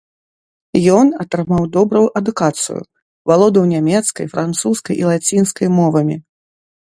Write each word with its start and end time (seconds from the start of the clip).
Ён 0.97 1.11
атрымаў 1.23 1.63
добрую 1.75 2.01
адукацыю, 2.19 2.79
валодаў 3.31 3.63
нямецкай, 3.75 4.25
французскай 4.33 4.95
і 5.03 5.07
лацінскай 5.11 5.67
мовамі. 5.81 6.15